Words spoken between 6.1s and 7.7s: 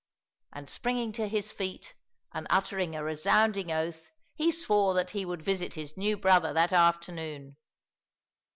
brother that afternoon.